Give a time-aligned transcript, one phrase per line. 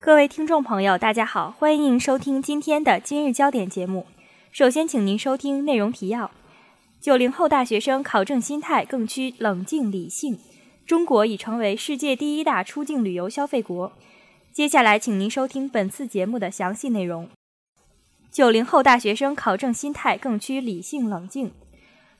[0.00, 4.06] 各位听众朋友，大家好，欢迎收听今天的今日焦点节目。
[4.52, 6.30] 首先，请您收听内容提要：
[7.00, 10.38] 九零后大学生考证心态更趋冷静理性，
[10.86, 13.92] 中国已成为世界第一大出境旅游消费国。
[14.52, 17.28] 接下来，请您收听本次节目的详细内容。
[18.30, 21.50] 九零后大学生考证心态更趋理性冷静。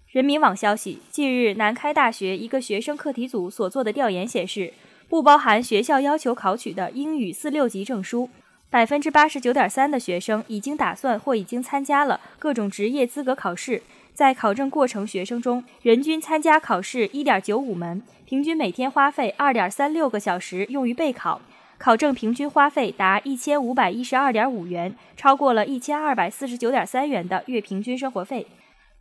[0.08, 4.74] 人民网消息，近日，南开大学一个学生课题组所做的调研显示。
[5.08, 8.28] 不包含学校要求考取的英语四六级证书，
[8.68, 13.82] 百分之八十九点三的学生已经打算或已经参加了各种职业资格考试。
[14.12, 21.40] 在考证过程学生中，人均参加考试一点九五门，平均每天花费二点三六个小时用于备考，
[21.78, 28.46] 考证平均花费达一千五百一十二点五元，超过了一千二百四十九点三元的月平均生活费。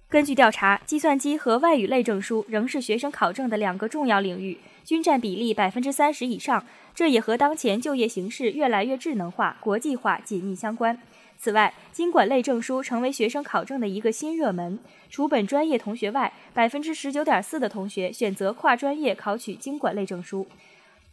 [0.09, 4.57] 根据调查，计算机和外语类证书仍是学生考证的两个重要领域。
[4.85, 10.97] 均占比例百分之三十以上，这也和当前就业形势越来越智能化、国际化紧密相关。
[11.37, 14.79] 此外，经管类证书成为学生考证的一个新热门。
[15.09, 20.47] 除本专业同学外，百分之十九点四的同学选择跨专业考取经管类证书。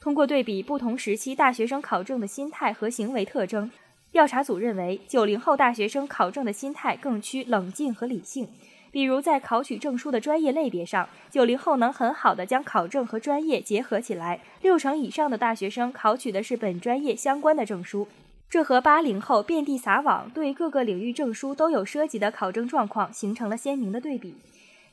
[0.01, 3.69] 通过对比不同时期大学生考证的心态和行为特征，
[4.13, 8.49] 调查组认为，九零后大学生考证的心态更趋冷静和理性。
[8.95, 18.07] 比如在考取证书的专业类别上，九零后能很好的将考证和专业结合起来，六成以上的大学生考取的是本专业相关的证书，
[18.49, 24.37] 这和八零后遍地撒网，对各个领域证书都有涉及的考证状况形成了鲜明的对比。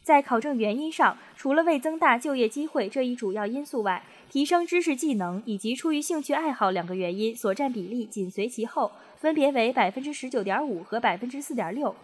[0.01, 11.95] 在考证原因上，除了为增大就业机会这一主要因素外，提升知识技能以及出于兴趣爱好两个原因所占比例紧随其后，分别为百分之十九点五和百分之四点六。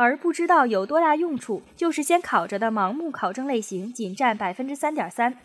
[0.00, 5.36] 而不知道有多大用处，就是先考着的盲目考证类型仅占百分之三点三。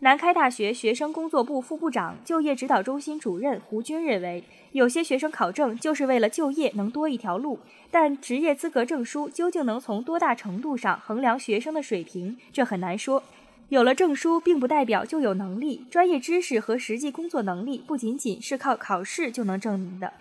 [0.00, 7.58] 南开大学学生工作部副部长、就业指导中心主任胡军认为，有些学生考证就是为了就业能多一条路，
[7.90, 13.22] 但职业资格证书究竟能从多大程度上衡量学生的水平，这很难说。
[13.70, 20.12] 有了证书，并不代表就有能力，专业知识和实际工作能力不仅仅是靠考试就能证明的。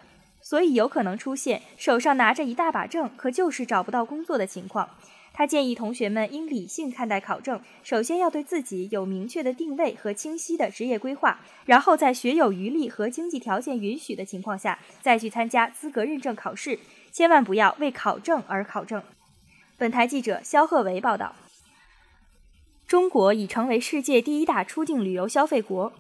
[0.44, 4.90] 所以有可能出现手上拿着一大把证，可就是找不到工作的情况。
[5.36, 16.78] 他建议同学们应理性看待考证，首先要对自己有明确的定位和清晰的职业规划，然后在学有余力和经济条件允许的情况下，再去参加资格认证考试。
[17.12, 19.02] 千万不要为考证而考证。
[19.78, 21.36] 本台记者肖鹤维报道。
[22.86, 25.94] 中国已成为世界第一大出境旅游消费国。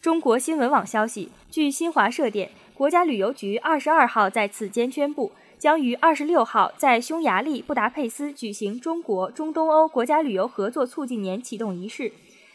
[0.00, 2.50] 中国新闻网消息，据新华社电。
[2.80, 12.10] 国家旅游局二十二号在此间宣布，将于二十六号在匈牙利布达佩斯举行中国中东欧国家旅游合作促进年启动仪式。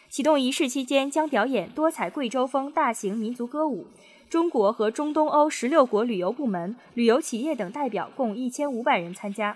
[0.10, 3.86] 启动仪式期间将表演多彩贵州风大型民族歌舞。
[4.28, 9.56] 中国和中东欧十六国旅游部门、旅游企业等代表共一千五百人参加。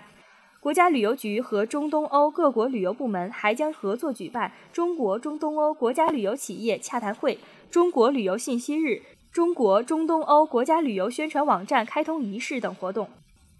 [0.60, 7.40] 国家旅游局和中东欧各国旅游部门还将合作举办中国中东欧国家旅游企业洽谈会、
[7.72, 9.02] 中国旅游信息日。
[9.32, 13.08] 中国中东欧国家旅游宣传网站开通仪式等活动，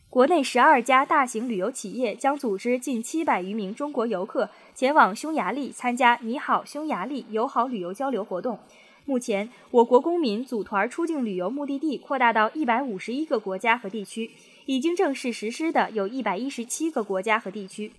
[0.09, 8.59] 国内十二家大型旅游企业将组织近七百余名中国游客前往匈牙利参加“你好，匈牙利”友好旅游交流活动。
[9.05, 14.33] 目前，我国公民组团出境旅游目的地扩大到一百五十一个国家和地区，
[14.67, 17.93] 已经正式实施的有一百一十七个国家和地区。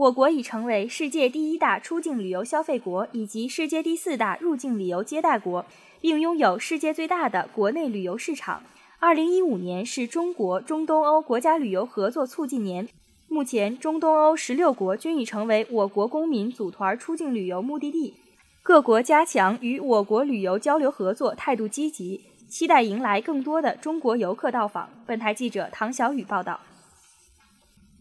[0.00, 5.66] 我国已成为世界第一大出境旅游消费国以及世界第四大入境旅游接待国。
[6.00, 8.62] 并拥有世界最大的国内旅游市场。
[8.98, 12.88] 二零一五年是中国中东欧国家旅游合作促进年，
[13.28, 18.14] 目前中东欧十六国均已成为我国公民组团出境旅游目的地，
[18.62, 24.88] 各国加强与我国旅游交流合作，态度积极，期待迎来更多的中国游客到访。
[25.04, 26.58] 本台记者唐小雨报道。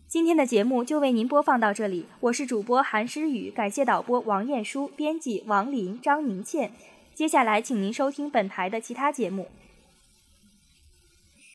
[0.10, 6.72] 今天的节目就为您播放到这里，我是主播韩诗雨，感谢导播王艳书，编辑王林、张宁倩。
[7.14, 9.50] 接下来，请您收听本台的其他节目。